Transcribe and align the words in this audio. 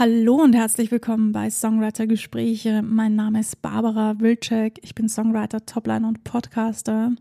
Hallo 0.00 0.36
und 0.36 0.54
herzlich 0.54 0.92
willkommen 0.92 1.32
bei 1.32 1.50
Songwriter 1.50 2.06
Gespräche. 2.06 2.82
Mein 2.82 3.16
Name 3.16 3.40
ist 3.40 3.60
Barbara 3.62 4.20
Wilczek. 4.20 4.78
Ich 4.82 4.94
bin 4.94 5.08
Songwriter, 5.08 5.66
Topline 5.66 6.06
und 6.06 6.22
Podcaster. 6.22 7.16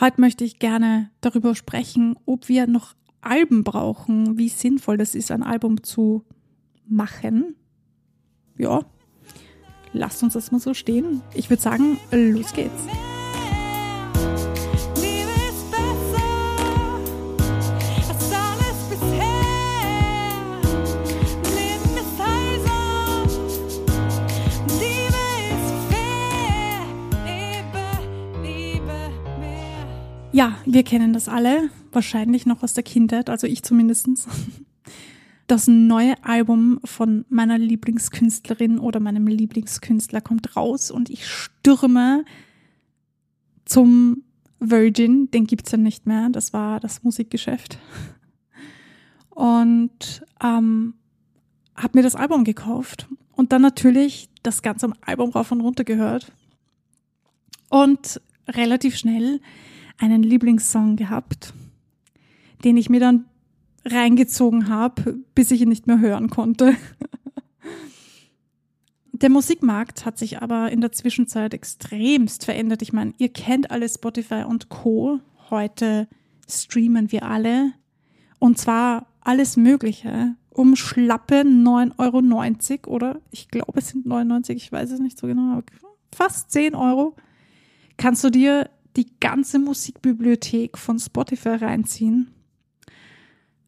Heute 0.00 0.18
möchte 0.18 0.44
ich 0.44 0.58
gerne 0.58 1.10
darüber 1.20 1.54
sprechen, 1.54 2.18
ob 2.24 2.48
wir 2.48 2.66
noch 2.66 2.94
Alben 3.20 3.64
brauchen, 3.64 4.38
wie 4.38 4.48
sinnvoll 4.48 4.96
das 4.96 5.14
ist, 5.14 5.30
ein 5.30 5.42
Album 5.42 5.82
zu 5.82 6.24
machen. 6.88 7.54
Ja, 8.56 8.80
lasst 9.92 10.22
uns 10.22 10.32
das 10.32 10.52
mal 10.52 10.58
so 10.58 10.72
stehen. 10.72 11.20
Ich 11.34 11.50
würde 11.50 11.62
sagen, 11.62 11.98
los 12.12 12.54
geht's. 12.54 12.86
Ja, 30.34 30.58
wir 30.66 30.82
kennen 30.82 31.12
das 31.12 31.28
alle, 31.28 31.70
wahrscheinlich 31.92 32.44
noch 32.44 32.64
aus 32.64 32.74
der 32.74 32.82
Kindheit, 32.82 33.30
also 33.30 33.46
ich 33.46 33.62
zumindestens. 33.62 34.26
Das 35.46 35.68
neue 35.68 36.14
Album 36.24 36.80
von 36.84 37.26
meiner 37.28 37.58
Lieblingskünstlerin 37.58 38.78
oder 38.78 38.98
meinem 38.98 39.26
Lieblingskünstler 39.26 40.22
kommt 40.22 40.56
raus 40.56 40.90
und 40.90 41.10
ich 41.10 41.28
stürme 41.28 42.24
zum 43.66 44.24
Virgin, 44.58 45.30
den 45.30 45.46
gibt's 45.46 45.70
ja 45.70 45.76
nicht 45.76 46.06
mehr, 46.06 46.30
das 46.30 46.52
war 46.52 46.80
das 46.80 47.04
Musikgeschäft. 47.04 47.78
Und 49.28 50.24
ähm, 50.42 50.94
habe 51.76 51.98
mir 51.98 52.02
das 52.02 52.16
Album 52.16 52.42
gekauft 52.42 53.06
und 53.32 53.52
dann 53.52 53.62
natürlich 53.62 54.30
das 54.42 54.62
ganze 54.62 54.90
Album 55.02 55.30
rauf 55.30 55.52
und 55.52 55.60
runter 55.60 55.84
gehört. 55.84 56.32
Und 57.68 58.20
relativ 58.48 58.96
schnell 58.96 59.40
einen 59.98 60.22
Lieblingssong 60.22 60.96
gehabt, 60.96 61.54
den 62.64 62.76
ich 62.76 62.90
mir 62.90 63.00
dann 63.00 63.26
reingezogen 63.84 64.68
habe, 64.68 65.18
bis 65.34 65.50
ich 65.50 65.60
ihn 65.60 65.68
nicht 65.68 65.86
mehr 65.86 66.00
hören 66.00 66.30
konnte. 66.30 66.74
Der 69.12 69.30
Musikmarkt 69.30 70.04
hat 70.04 70.18
sich 70.18 70.42
aber 70.42 70.72
in 70.72 70.80
der 70.80 70.90
Zwischenzeit 70.90 71.54
extremst 71.54 72.44
verändert. 72.44 72.82
Ich 72.82 72.92
meine, 72.92 73.14
ihr 73.18 73.28
kennt 73.28 73.70
alle 73.70 73.88
Spotify 73.88 74.42
und 74.46 74.68
Co. 74.68 75.20
Heute 75.50 76.08
streamen 76.48 77.12
wir 77.12 77.22
alle. 77.22 77.72
Und 78.40 78.58
zwar 78.58 79.06
alles 79.20 79.56
Mögliche 79.56 80.34
um 80.50 80.76
schlappe 80.76 81.42
9,90 81.42 82.86
Euro 82.86 82.94
oder 82.94 83.20
ich 83.30 83.48
glaube 83.48 83.80
es 83.80 83.88
sind 83.88 84.06
99, 84.06 84.56
ich 84.56 84.70
weiß 84.70 84.90
es 84.90 85.00
nicht 85.00 85.18
so 85.18 85.26
genau, 85.26 85.52
aber 85.52 85.64
fast 86.14 86.52
10 86.52 86.74
Euro 86.74 87.16
kannst 87.96 88.22
du 88.24 88.30
dir 88.30 88.70
die 88.96 89.06
ganze 89.20 89.58
Musikbibliothek 89.58 90.78
von 90.78 90.98
Spotify 90.98 91.50
reinziehen. 91.50 92.30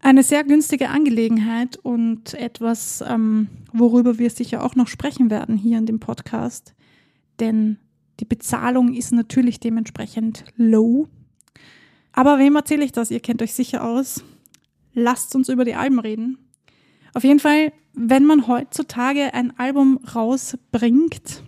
Eine 0.00 0.22
sehr 0.22 0.44
günstige 0.44 0.90
Angelegenheit 0.90 1.76
und 1.78 2.34
etwas, 2.34 3.02
ähm, 3.06 3.48
worüber 3.72 4.18
wir 4.18 4.30
sicher 4.30 4.62
auch 4.62 4.76
noch 4.76 4.88
sprechen 4.88 5.30
werden 5.30 5.56
hier 5.56 5.78
in 5.78 5.86
dem 5.86 5.98
Podcast. 5.98 6.74
Denn 7.40 7.78
die 8.20 8.24
Bezahlung 8.24 8.94
ist 8.94 9.12
natürlich 9.12 9.58
dementsprechend 9.58 10.44
low. 10.56 11.08
Aber 12.12 12.38
wem 12.38 12.56
erzähle 12.56 12.84
ich 12.84 12.92
das? 12.92 13.10
Ihr 13.10 13.20
kennt 13.20 13.42
euch 13.42 13.52
sicher 13.52 13.84
aus. 13.84 14.22
Lasst 14.94 15.34
uns 15.34 15.48
über 15.48 15.64
die 15.64 15.74
Alben 15.74 15.98
reden. 15.98 16.38
Auf 17.12 17.24
jeden 17.24 17.40
Fall, 17.40 17.72
wenn 17.92 18.24
man 18.24 18.46
heutzutage 18.46 19.34
ein 19.34 19.58
Album 19.58 19.98
rausbringt, 20.14 21.42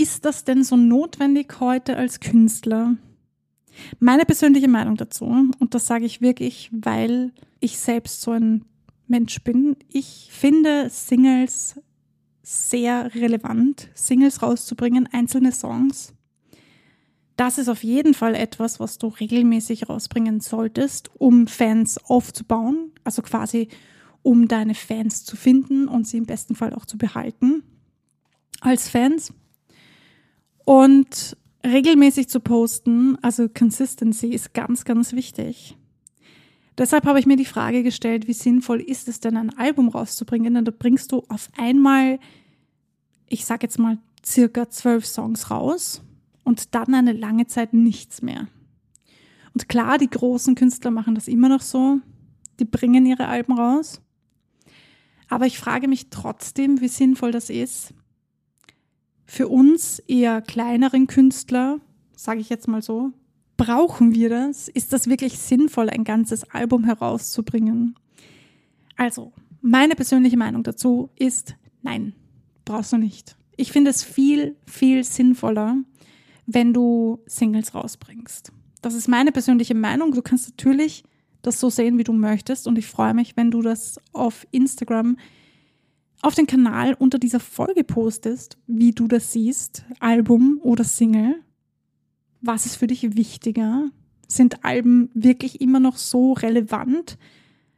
ist 0.00 0.24
das 0.24 0.44
denn 0.44 0.64
so 0.64 0.76
notwendig 0.76 1.60
heute 1.60 1.96
als 1.96 2.20
Künstler? 2.20 2.96
Meine 3.98 4.24
persönliche 4.24 4.68
Meinung 4.68 4.96
dazu, 4.96 5.24
und 5.24 5.74
das 5.74 5.86
sage 5.86 6.06
ich 6.06 6.22
wirklich, 6.22 6.70
weil 6.72 7.32
ich 7.60 7.78
selbst 7.78 8.22
so 8.22 8.30
ein 8.30 8.64
Mensch 9.08 9.42
bin, 9.44 9.76
ich 9.88 10.28
finde 10.32 10.88
Singles 10.88 11.80
sehr 12.42 13.14
relevant, 13.14 13.90
Singles 13.94 14.42
rauszubringen, 14.42 15.06
einzelne 15.12 15.52
Songs. 15.52 16.14
Das 17.36 17.58
ist 17.58 17.68
auf 17.68 17.84
jeden 17.84 18.14
Fall 18.14 18.34
etwas, 18.34 18.80
was 18.80 18.96
du 18.96 19.08
regelmäßig 19.08 19.88
rausbringen 19.88 20.40
solltest, 20.40 21.10
um 21.18 21.46
Fans 21.46 21.98
aufzubauen, 22.04 22.92
also 23.04 23.20
quasi 23.20 23.68
um 24.22 24.48
deine 24.48 24.74
Fans 24.74 25.24
zu 25.24 25.36
finden 25.36 25.88
und 25.88 26.06
sie 26.06 26.16
im 26.16 26.26
besten 26.26 26.54
Fall 26.54 26.72
auch 26.74 26.86
zu 26.86 26.96
behalten 26.96 27.62
als 28.60 28.88
Fans. 28.88 29.32
Und 30.70 31.36
regelmäßig 31.66 32.28
zu 32.28 32.38
posten, 32.38 33.18
also 33.22 33.48
Consistency 33.48 34.28
ist 34.28 34.54
ganz, 34.54 34.84
ganz 34.84 35.12
wichtig. 35.14 35.76
Deshalb 36.78 37.06
habe 37.06 37.18
ich 37.18 37.26
mir 37.26 37.34
die 37.34 37.44
Frage 37.44 37.82
gestellt, 37.82 38.28
wie 38.28 38.34
sinnvoll 38.34 38.80
ist 38.80 39.08
es 39.08 39.18
denn, 39.18 39.36
ein 39.36 39.58
Album 39.58 39.88
rauszubringen? 39.88 40.54
Denn 40.54 40.64
da 40.64 40.70
bringst 40.70 41.10
du 41.10 41.24
auf 41.28 41.48
einmal, 41.58 42.20
ich 43.26 43.46
sage 43.46 43.64
jetzt 43.64 43.80
mal, 43.80 43.98
circa 44.24 44.70
zwölf 44.70 45.06
Songs 45.06 45.50
raus 45.50 46.04
und 46.44 46.72
dann 46.72 46.94
eine 46.94 47.14
lange 47.14 47.48
Zeit 47.48 47.74
nichts 47.74 48.22
mehr. 48.22 48.46
Und 49.52 49.68
klar, 49.68 49.98
die 49.98 50.08
großen 50.08 50.54
Künstler 50.54 50.92
machen 50.92 51.16
das 51.16 51.26
immer 51.26 51.48
noch 51.48 51.62
so. 51.62 51.98
Die 52.60 52.64
bringen 52.64 53.06
ihre 53.06 53.26
Alben 53.26 53.58
raus. 53.58 54.02
Aber 55.28 55.46
ich 55.46 55.58
frage 55.58 55.88
mich 55.88 56.10
trotzdem, 56.10 56.80
wie 56.80 56.86
sinnvoll 56.86 57.32
das 57.32 57.50
ist, 57.50 57.92
für 59.30 59.46
uns 59.46 60.00
eher 60.00 60.42
kleineren 60.42 61.06
Künstler, 61.06 61.78
sage 62.16 62.40
ich 62.40 62.48
jetzt 62.48 62.66
mal 62.66 62.82
so, 62.82 63.12
brauchen 63.56 64.12
wir 64.12 64.28
das? 64.28 64.66
Ist 64.66 64.92
das 64.92 65.06
wirklich 65.06 65.38
sinnvoll, 65.38 65.88
ein 65.88 66.02
ganzes 66.02 66.50
Album 66.50 66.82
herauszubringen? 66.82 67.94
Also, 68.96 69.32
meine 69.60 69.94
persönliche 69.94 70.36
Meinung 70.36 70.64
dazu 70.64 71.10
ist, 71.14 71.54
nein, 71.82 72.12
brauchst 72.64 72.92
du 72.92 72.96
nicht. 72.96 73.36
Ich 73.56 73.70
finde 73.70 73.92
es 73.92 74.02
viel, 74.02 74.56
viel 74.66 75.04
sinnvoller, 75.04 75.76
wenn 76.46 76.74
du 76.74 77.20
Singles 77.26 77.72
rausbringst. 77.72 78.50
Das 78.82 78.94
ist 78.94 79.06
meine 79.06 79.30
persönliche 79.30 79.76
Meinung. 79.76 80.10
Du 80.10 80.22
kannst 80.22 80.50
natürlich 80.50 81.04
das 81.42 81.60
so 81.60 81.70
sehen, 81.70 81.98
wie 81.98 82.04
du 82.04 82.12
möchtest. 82.12 82.66
Und 82.66 82.78
ich 82.78 82.88
freue 82.88 83.14
mich, 83.14 83.36
wenn 83.36 83.52
du 83.52 83.62
das 83.62 84.00
auf 84.12 84.44
Instagram 84.50 85.18
auf 86.22 86.34
den 86.34 86.46
Kanal 86.46 86.94
unter 86.94 87.18
dieser 87.18 87.40
Folge 87.40 87.84
postest, 87.84 88.58
wie 88.66 88.92
du 88.92 89.08
das 89.08 89.32
siehst, 89.32 89.84
Album 90.00 90.60
oder 90.62 90.84
Single. 90.84 91.36
Was 92.40 92.66
ist 92.66 92.76
für 92.76 92.86
dich 92.86 93.16
wichtiger? 93.16 93.90
Sind 94.28 94.64
Alben 94.64 95.10
wirklich 95.14 95.60
immer 95.60 95.80
noch 95.80 95.96
so 95.96 96.32
relevant? 96.32 97.18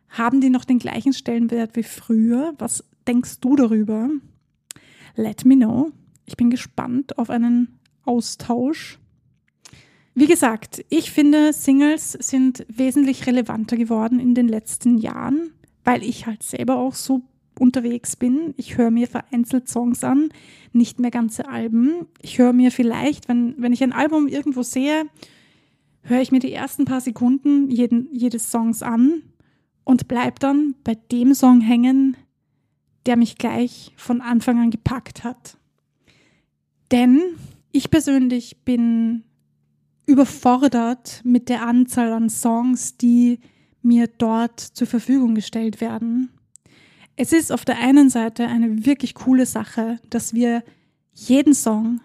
Haben 0.08 0.40
die 0.40 0.50
noch 0.50 0.64
den 0.64 0.78
gleichen 0.78 1.12
Stellenwert 1.12 1.76
wie 1.76 1.82
früher? 1.82 2.54
Was 2.58 2.84
denkst 3.06 3.40
du 3.40 3.56
darüber? 3.56 4.10
Let 5.16 5.44
me 5.44 5.56
know. 5.56 5.92
Ich 6.26 6.36
bin 6.36 6.50
gespannt 6.50 7.18
auf 7.18 7.30
einen 7.30 7.78
Austausch. 8.04 8.98
Wie 10.14 10.26
gesagt, 10.26 10.84
ich 10.90 11.10
finde, 11.10 11.52
Singles 11.52 12.12
sind 12.12 12.66
wesentlich 12.68 13.26
relevanter 13.26 13.76
geworden 13.76 14.20
in 14.20 14.34
den 14.34 14.46
letzten 14.46 14.98
Jahren, 14.98 15.52
weil 15.84 16.02
ich 16.02 16.26
halt 16.26 16.42
selber 16.42 16.76
auch 16.76 16.94
so 16.94 17.22
unterwegs 17.58 18.16
bin. 18.16 18.54
Ich 18.56 18.76
höre 18.76 18.90
mir 18.90 19.06
vereinzelt 19.06 19.68
Songs 19.68 20.04
an, 20.04 20.30
nicht 20.72 20.98
mehr 20.98 21.10
ganze 21.10 21.48
Alben. 21.48 22.06
Ich 22.20 22.38
höre 22.38 22.52
mir 22.52 22.70
vielleicht, 22.70 23.28
wenn, 23.28 23.54
wenn 23.58 23.72
ich 23.72 23.82
ein 23.82 23.92
Album 23.92 24.28
irgendwo 24.28 24.62
sehe, 24.62 25.04
höre 26.02 26.20
ich 26.20 26.32
mir 26.32 26.40
die 26.40 26.52
ersten 26.52 26.84
paar 26.84 27.00
Sekunden 27.00 27.70
jeden, 27.70 28.08
jedes 28.12 28.50
Songs 28.50 28.82
an 28.82 29.22
und 29.84 30.08
bleib 30.08 30.40
dann 30.40 30.74
bei 30.84 30.94
dem 30.94 31.34
Song 31.34 31.60
hängen, 31.60 32.16
der 33.06 33.16
mich 33.16 33.36
gleich 33.36 33.92
von 33.96 34.20
Anfang 34.20 34.58
an 34.58 34.70
gepackt 34.70 35.24
hat. 35.24 35.56
Denn 36.90 37.20
ich 37.72 37.90
persönlich 37.90 38.58
bin 38.64 39.24
überfordert 40.06 41.22
mit 41.24 41.48
der 41.48 41.66
Anzahl 41.66 42.12
an 42.12 42.28
Songs, 42.28 42.96
die 42.96 43.40
mir 43.82 44.06
dort 44.06 44.60
zur 44.60 44.86
Verfügung 44.86 45.34
gestellt 45.34 45.80
werden. 45.80 46.30
Es 47.16 47.32
ist 47.32 47.52
auf 47.52 47.64
der 47.64 47.78
einen 47.78 48.08
Seite 48.08 48.46
eine 48.46 48.86
wirklich 48.86 49.14
coole 49.14 49.46
Sache, 49.46 49.98
dass 50.08 50.34
wir 50.34 50.62
jeden 51.12 51.54
Song 51.54 52.00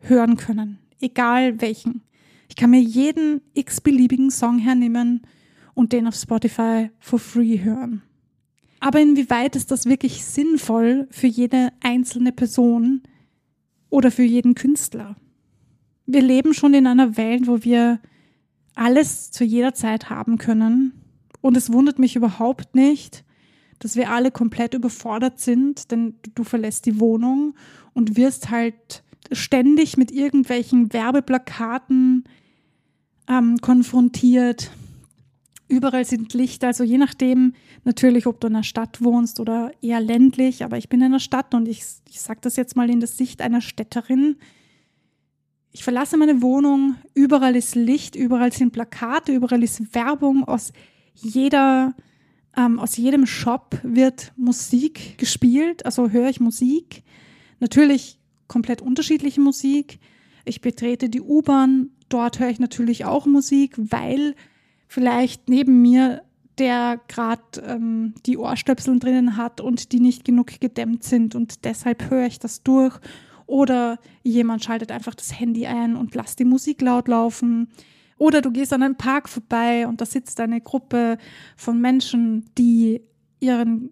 hören 0.00 0.36
können, 0.36 0.78
egal 1.00 1.60
welchen. 1.60 2.02
Ich 2.48 2.56
kann 2.56 2.70
mir 2.70 2.80
jeden 2.80 3.40
x-beliebigen 3.54 4.30
Song 4.30 4.58
hernehmen 4.58 5.22
und 5.72 5.92
den 5.92 6.06
auf 6.06 6.14
Spotify 6.14 6.90
for 6.98 7.18
free 7.18 7.62
hören. 7.62 8.02
Aber 8.80 9.00
inwieweit 9.00 9.56
ist 9.56 9.70
das 9.70 9.86
wirklich 9.86 10.24
sinnvoll 10.24 11.08
für 11.10 11.26
jede 11.26 11.72
einzelne 11.82 12.32
Person 12.32 13.02
oder 13.88 14.10
für 14.10 14.24
jeden 14.24 14.54
Künstler? 14.54 15.16
Wir 16.04 16.20
leben 16.20 16.52
schon 16.52 16.74
in 16.74 16.86
einer 16.86 17.16
Welt, 17.16 17.46
wo 17.46 17.64
wir 17.64 17.98
alles 18.74 19.30
zu 19.30 19.42
jeder 19.42 19.72
Zeit 19.72 20.10
haben 20.10 20.36
können. 20.36 20.92
Und 21.40 21.56
es 21.56 21.72
wundert 21.72 21.98
mich 21.98 22.14
überhaupt 22.14 22.74
nicht, 22.74 23.24
dass 23.78 23.96
wir 23.96 24.10
alle 24.10 24.30
komplett 24.30 24.74
überfordert 24.74 25.40
sind, 25.40 25.90
denn 25.90 26.14
du 26.34 26.44
verlässt 26.44 26.86
die 26.86 27.00
Wohnung 27.00 27.54
und 27.92 28.16
wirst 28.16 28.50
halt 28.50 29.02
ständig 29.32 29.96
mit 29.96 30.10
irgendwelchen 30.10 30.92
Werbeplakaten 30.92 32.24
ähm, 33.28 33.58
konfrontiert. 33.60 34.70
Überall 35.68 36.04
sind 36.04 36.34
Lichter, 36.34 36.68
also 36.68 36.84
je 36.84 36.98
nachdem 36.98 37.54
natürlich, 37.84 38.26
ob 38.26 38.40
du 38.40 38.48
in 38.48 38.54
einer 38.54 38.62
Stadt 38.62 39.02
wohnst 39.02 39.40
oder 39.40 39.72
eher 39.80 40.00
ländlich, 40.00 40.62
aber 40.62 40.76
ich 40.76 40.88
bin 40.88 41.00
in 41.00 41.06
einer 41.06 41.20
Stadt 41.20 41.54
und 41.54 41.66
ich, 41.66 41.84
ich 42.08 42.20
sage 42.20 42.40
das 42.42 42.56
jetzt 42.56 42.76
mal 42.76 42.90
in 42.90 43.00
der 43.00 43.08
Sicht 43.08 43.40
einer 43.40 43.60
Städterin. 43.60 44.36
Ich 45.72 45.82
verlasse 45.82 46.16
meine 46.16 46.42
Wohnung, 46.42 46.96
überall 47.14 47.56
ist 47.56 47.74
Licht, 47.74 48.14
überall 48.14 48.52
sind 48.52 48.72
Plakate, 48.72 49.32
überall 49.32 49.62
ist 49.62 49.94
Werbung 49.94 50.44
aus 50.44 50.72
jeder, 51.14 51.94
ähm, 52.56 52.78
aus 52.78 52.96
jedem 52.96 53.26
Shop 53.26 53.78
wird 53.82 54.32
Musik 54.36 55.18
gespielt, 55.18 55.84
also 55.84 56.10
höre 56.10 56.28
ich 56.28 56.40
Musik. 56.40 57.02
Natürlich 57.60 58.18
komplett 58.48 58.82
unterschiedliche 58.82 59.40
Musik. 59.40 59.98
Ich 60.44 60.60
betrete 60.60 61.08
die 61.08 61.20
U-Bahn, 61.20 61.90
dort 62.08 62.38
höre 62.38 62.50
ich 62.50 62.60
natürlich 62.60 63.04
auch 63.04 63.26
Musik, 63.26 63.74
weil 63.76 64.34
vielleicht 64.88 65.48
neben 65.48 65.82
mir 65.82 66.22
der 66.58 67.00
gerade 67.08 67.42
ähm, 67.66 68.14
die 68.26 68.38
Ohrstöpsel 68.38 68.98
drinnen 68.98 69.36
hat 69.36 69.60
und 69.60 69.92
die 69.92 70.00
nicht 70.00 70.24
genug 70.24 70.60
gedämmt 70.60 71.02
sind 71.02 71.34
und 71.34 71.64
deshalb 71.64 72.10
höre 72.10 72.26
ich 72.26 72.38
das 72.38 72.62
durch. 72.62 72.96
Oder 73.46 73.98
jemand 74.22 74.64
schaltet 74.64 74.90
einfach 74.92 75.14
das 75.14 75.38
Handy 75.38 75.66
ein 75.66 75.96
und 75.96 76.14
lässt 76.14 76.38
die 76.38 76.44
Musik 76.44 76.80
laut 76.80 77.08
laufen. 77.08 77.68
Oder 78.18 78.40
du 78.40 78.50
gehst 78.50 78.72
an 78.72 78.82
einem 78.82 78.96
Park 78.96 79.28
vorbei 79.28 79.86
und 79.86 80.00
da 80.00 80.06
sitzt 80.06 80.40
eine 80.40 80.60
Gruppe 80.60 81.18
von 81.56 81.80
Menschen, 81.80 82.44
die 82.56 83.00
ihren 83.40 83.90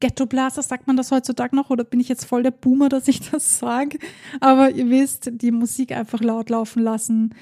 Ghetto-Blaster, 0.00 0.62
sagt 0.62 0.86
man 0.86 0.96
das 0.96 1.10
heutzutage 1.10 1.54
noch? 1.54 1.70
Oder 1.70 1.84
bin 1.84 2.00
ich 2.00 2.08
jetzt 2.08 2.24
voll 2.24 2.42
der 2.42 2.50
Boomer, 2.50 2.88
dass 2.88 3.08
ich 3.08 3.30
das 3.30 3.58
sage? 3.58 3.98
Aber 4.40 4.70
ihr 4.70 4.88
wisst, 4.90 5.30
die 5.32 5.50
Musik 5.50 5.92
einfach 5.92 6.20
laut 6.20 6.50
laufen 6.50 6.82
lassen. 6.82 7.34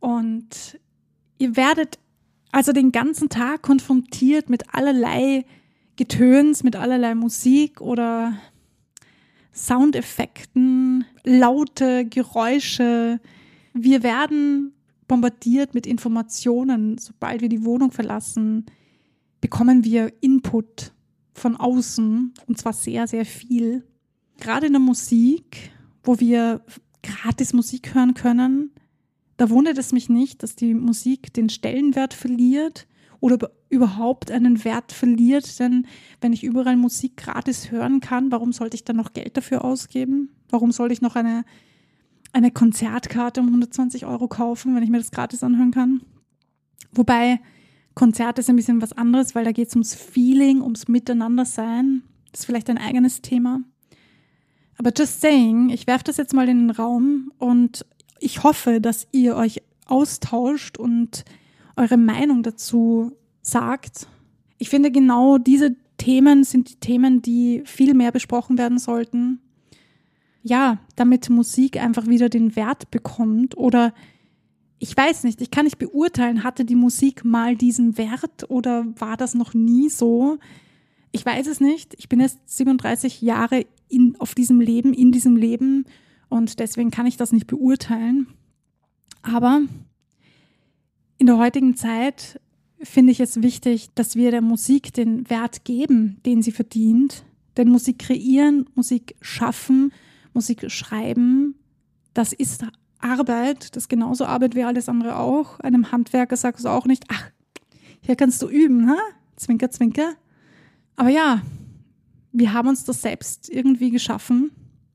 Und 0.00 0.78
ihr 1.38 1.56
werdet 1.56 1.98
also 2.52 2.72
den 2.72 2.92
ganzen 2.92 3.28
Tag 3.28 3.62
konfrontiert 3.62 4.48
mit 4.48 4.74
allerlei 4.74 5.44
Getöns, 5.96 6.62
mit 6.62 6.76
allerlei 6.76 7.14
Musik 7.14 7.80
oder 7.80 8.34
Soundeffekten, 9.52 11.04
laute 11.24 12.06
Geräusche. 12.06 13.20
Wir 13.74 14.02
werden 14.02 14.72
bombardiert 15.08 15.74
mit 15.74 15.86
Informationen. 15.86 16.98
Sobald 16.98 17.40
wir 17.40 17.48
die 17.48 17.64
Wohnung 17.64 17.90
verlassen, 17.90 18.66
bekommen 19.40 19.84
wir 19.84 20.12
Input 20.20 20.92
von 21.34 21.56
außen 21.56 22.34
und 22.46 22.58
zwar 22.58 22.72
sehr, 22.72 23.06
sehr 23.06 23.24
viel. 23.24 23.84
Gerade 24.38 24.66
in 24.66 24.72
der 24.72 24.80
Musik, 24.80 25.72
wo 26.02 26.20
wir 26.20 26.60
gratis 27.02 27.52
Musik 27.52 27.94
hören 27.94 28.14
können, 28.14 28.70
da 29.36 29.50
wundert 29.50 29.78
es 29.78 29.92
mich 29.92 30.08
nicht, 30.08 30.42
dass 30.42 30.56
die 30.56 30.74
Musik 30.74 31.32
den 31.32 31.48
Stellenwert 31.48 32.12
verliert 32.12 32.86
oder 33.20 33.50
überhaupt 33.68 34.30
einen 34.30 34.64
Wert 34.64 34.92
verliert. 34.92 35.58
Denn 35.60 35.86
wenn 36.20 36.32
ich 36.32 36.44
überall 36.44 36.76
Musik 36.76 37.16
gratis 37.16 37.70
hören 37.70 38.00
kann, 38.00 38.32
warum 38.32 38.52
sollte 38.52 38.74
ich 38.74 38.84
dann 38.84 38.96
noch 38.96 39.12
Geld 39.12 39.36
dafür 39.36 39.64
ausgeben? 39.64 40.30
Warum 40.50 40.72
sollte 40.72 40.92
ich 40.92 41.02
noch 41.02 41.14
eine, 41.14 41.44
eine 42.38 42.50
Konzertkarte 42.50 43.40
um 43.40 43.48
120 43.48 44.06
Euro 44.06 44.28
kaufen, 44.28 44.74
wenn 44.74 44.82
ich 44.82 44.90
mir 44.90 44.98
das 44.98 45.10
gratis 45.10 45.42
anhören 45.42 45.72
kann? 45.72 46.02
Wobei 46.92 47.40
Konzert 47.94 48.38
ist 48.38 48.48
ein 48.48 48.56
bisschen 48.56 48.80
was 48.80 48.92
anderes, 48.92 49.34
weil 49.34 49.44
da 49.44 49.52
geht 49.52 49.68
es 49.68 49.74
ums 49.74 49.94
Feeling, 49.94 50.62
ums 50.62 50.88
Miteinandersein. 50.88 52.02
Das 52.30 52.40
ist 52.40 52.46
vielleicht 52.46 52.70
ein 52.70 52.78
eigenes 52.78 53.20
Thema. 53.22 53.60
Aber 54.78 54.92
just 54.96 55.20
saying, 55.20 55.70
ich 55.70 55.86
werfe 55.86 56.04
das 56.04 56.16
jetzt 56.16 56.32
mal 56.32 56.48
in 56.48 56.68
den 56.68 56.70
Raum 56.70 57.32
und 57.38 57.84
ich 58.20 58.44
hoffe, 58.44 58.80
dass 58.80 59.08
ihr 59.10 59.34
euch 59.34 59.62
austauscht 59.86 60.78
und 60.78 61.24
eure 61.76 61.96
Meinung 61.96 62.42
dazu 62.42 63.12
sagt. 63.42 64.06
Ich 64.58 64.68
finde, 64.68 64.90
genau 64.92 65.38
diese 65.38 65.76
Themen 65.96 66.44
sind 66.44 66.70
die 66.70 66.76
Themen, 66.76 67.22
die 67.22 67.62
viel 67.64 67.94
mehr 67.94 68.12
besprochen 68.12 68.58
werden 68.58 68.78
sollten. 68.78 69.40
Ja, 70.42 70.78
damit 70.96 71.28
Musik 71.30 71.76
einfach 71.76 72.06
wieder 72.06 72.28
den 72.28 72.56
Wert 72.56 72.90
bekommt 72.90 73.56
oder 73.56 73.92
ich 74.78 74.96
weiß 74.96 75.24
nicht, 75.24 75.40
ich 75.40 75.50
kann 75.50 75.64
nicht 75.64 75.78
beurteilen, 75.78 76.44
hatte 76.44 76.64
die 76.64 76.76
Musik 76.76 77.24
mal 77.24 77.56
diesen 77.56 77.98
Wert 77.98 78.48
oder 78.48 78.86
war 78.96 79.16
das 79.16 79.34
noch 79.34 79.52
nie 79.52 79.88
so? 79.88 80.38
Ich 81.10 81.26
weiß 81.26 81.48
es 81.48 81.60
nicht. 81.60 81.94
Ich 81.98 82.08
bin 82.08 82.20
jetzt 82.20 82.38
37 82.46 83.22
Jahre 83.22 83.66
in, 83.88 84.14
auf 84.20 84.34
diesem 84.34 84.60
Leben, 84.60 84.94
in 84.94 85.10
diesem 85.10 85.36
Leben 85.36 85.84
und 86.28 86.60
deswegen 86.60 86.90
kann 86.90 87.06
ich 87.06 87.16
das 87.16 87.32
nicht 87.32 87.46
beurteilen. 87.46 88.28
Aber 89.22 89.62
in 91.18 91.26
der 91.26 91.38
heutigen 91.38 91.76
Zeit 91.76 92.40
finde 92.80 93.12
ich 93.12 93.20
es 93.20 93.42
wichtig, 93.42 93.88
dass 93.94 94.14
wir 94.14 94.30
der 94.30 94.42
Musik 94.42 94.92
den 94.92 95.28
Wert 95.28 95.64
geben, 95.64 96.18
den 96.24 96.42
sie 96.42 96.52
verdient. 96.52 97.24
Denn 97.56 97.68
Musik 97.70 97.98
kreieren, 97.98 98.68
Musik 98.74 99.16
schaffen, 99.20 99.92
Musik 100.38 100.70
schreiben, 100.70 101.56
das 102.14 102.32
ist 102.32 102.64
Arbeit, 103.00 103.74
das 103.74 103.84
ist 103.84 103.88
genauso 103.88 104.24
Arbeit 104.24 104.54
wie 104.54 104.62
alles 104.62 104.88
andere 104.88 105.16
auch. 105.16 105.58
Einem 105.58 105.90
Handwerker 105.90 106.36
sagst 106.36 106.64
du 106.64 106.68
auch 106.68 106.86
nicht, 106.86 107.02
ach, 107.08 107.30
hier 108.00 108.14
kannst 108.14 108.40
du 108.40 108.48
üben, 108.48 108.88
ha? 108.88 108.96
Zwinker, 109.34 109.68
zwinker. 109.72 110.14
Aber 110.94 111.08
ja, 111.08 111.42
wir 112.30 112.52
haben 112.52 112.68
uns 112.68 112.84
das 112.84 113.02
selbst 113.02 113.48
irgendwie 113.48 113.90
geschaffen 113.90 114.52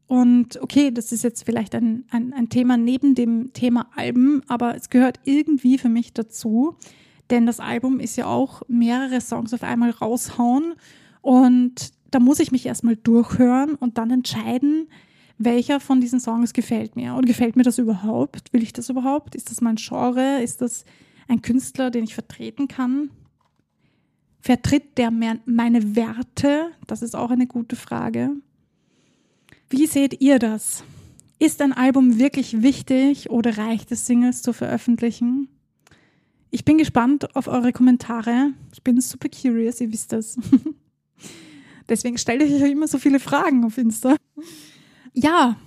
und 0.07 0.61
okay, 0.61 0.91
das 0.91 1.11
ist 1.11 1.25
jetzt 1.25 1.43
vielleicht 1.43 1.75
ein, 1.75 2.05
ein, 2.09 2.31
ein 2.31 2.47
Thema 2.47 2.77
neben 2.77 3.13
dem 3.13 3.51
Thema 3.51 3.89
Alben, 3.97 4.43
aber 4.47 4.77
es 4.77 4.89
gehört 4.89 5.19
irgendwie 5.25 5.77
für 5.77 5.89
mich 5.89 6.13
dazu, 6.13 6.77
denn 7.31 7.45
das 7.45 7.59
Album 7.59 7.99
ist 7.99 8.15
ja 8.15 8.27
auch 8.27 8.61
mehrere 8.69 9.19
Songs 9.19 9.53
auf 9.53 9.63
einmal 9.63 9.89
raushauen 9.89 10.75
und 11.19 11.91
da 12.11 12.19
muss 12.19 12.39
ich 12.39 12.53
mich 12.53 12.65
erstmal 12.65 12.95
durchhören 12.95 13.75
und 13.75 13.97
dann 13.97 14.09
entscheiden, 14.09 14.87
welcher 15.45 15.79
von 15.79 16.01
diesen 16.01 16.19
Songs 16.19 16.53
gefällt 16.53 16.95
mir. 16.95 17.15
Und 17.15 17.25
gefällt 17.25 17.55
mir 17.55 17.63
das 17.63 17.77
überhaupt? 17.77 18.53
Will 18.53 18.63
ich 18.63 18.73
das 18.73 18.89
überhaupt? 18.89 19.35
Ist 19.35 19.51
das 19.51 19.61
mein 19.61 19.75
Genre? 19.75 20.41
Ist 20.41 20.61
das 20.61 20.85
ein 21.27 21.41
Künstler, 21.41 21.91
den 21.91 22.03
ich 22.03 22.13
vertreten 22.13 22.67
kann? 22.67 23.09
Vertritt 24.41 24.97
der 24.97 25.09
meine 25.11 25.95
Werte? 25.95 26.71
Das 26.87 27.01
ist 27.01 27.15
auch 27.15 27.31
eine 27.31 27.47
gute 27.47 27.75
Frage. 27.75 28.31
Wie 29.69 29.87
seht 29.87 30.21
ihr 30.21 30.37
das? 30.37 30.83
Ist 31.39 31.61
ein 31.61 31.73
Album 31.73 32.19
wirklich 32.19 32.61
wichtig 32.61 33.29
oder 33.29 33.57
reicht 33.57 33.91
es, 33.91 34.05
Singles 34.05 34.41
zu 34.41 34.53
veröffentlichen? 34.53 35.47
Ich 36.51 36.65
bin 36.65 36.77
gespannt 36.77 37.35
auf 37.35 37.47
eure 37.47 37.71
Kommentare. 37.71 38.53
Ich 38.71 38.83
bin 38.83 39.01
super 39.01 39.29
curious, 39.29 39.81
ihr 39.81 39.91
wisst 39.91 40.11
das. 40.11 40.37
Deswegen 41.89 42.17
stelle 42.17 42.45
ich 42.45 42.61
euch 42.61 42.71
immer 42.71 42.87
so 42.87 42.97
viele 42.97 43.19
Fragen 43.19 43.65
auf 43.65 43.77
Insta. 43.77 44.15
Ja, 45.13 45.57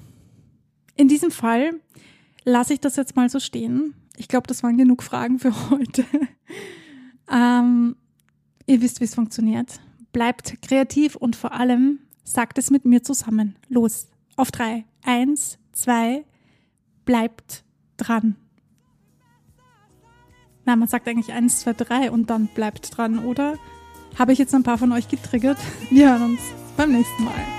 in 0.96 1.08
diesem 1.08 1.30
Fall 1.30 1.80
lasse 2.44 2.74
ich 2.74 2.80
das 2.80 2.96
jetzt 2.96 3.16
mal 3.16 3.28
so 3.28 3.40
stehen. 3.40 3.94
Ich 4.16 4.28
glaube, 4.28 4.46
das 4.46 4.62
waren 4.62 4.76
genug 4.76 5.02
Fragen 5.02 5.38
für 5.38 5.70
heute. 5.70 6.04
ähm, 7.30 7.96
ihr 8.66 8.80
wisst, 8.80 9.00
wie 9.00 9.04
es 9.04 9.14
funktioniert. 9.14 9.80
Bleibt 10.12 10.60
kreativ 10.62 11.16
und 11.16 11.36
vor 11.36 11.52
allem 11.52 12.00
Sagt 12.26 12.58
es 12.58 12.70
mit 12.72 12.84
mir 12.84 13.04
zusammen. 13.04 13.56
Los. 13.68 14.08
Auf 14.34 14.50
drei. 14.50 14.84
Eins, 15.04 15.58
zwei. 15.72 16.24
Bleibt 17.04 17.64
dran. 17.96 18.34
Na, 20.64 20.74
man 20.74 20.88
sagt 20.88 21.06
eigentlich 21.06 21.32
eins, 21.32 21.60
zwei, 21.60 21.72
drei 21.72 22.10
und 22.10 22.28
dann 22.28 22.48
bleibt 22.48 22.96
dran, 22.96 23.24
oder? 23.24 23.54
Habe 24.18 24.32
ich 24.32 24.40
jetzt 24.40 24.54
ein 24.54 24.64
paar 24.64 24.78
von 24.78 24.90
euch 24.90 25.06
getriggert? 25.06 25.58
Wir 25.90 26.10
hören 26.10 26.32
uns 26.32 26.40
beim 26.76 26.90
nächsten 26.90 27.24
Mal. 27.24 27.55